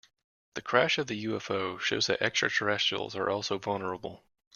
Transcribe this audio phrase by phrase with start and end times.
[0.55, 4.25] The crash of the UFO shows that extraterrestrials are also vulnerable.